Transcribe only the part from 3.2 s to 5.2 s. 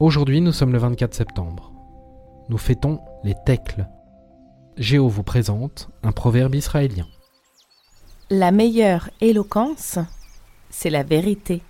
les Tekles. Géo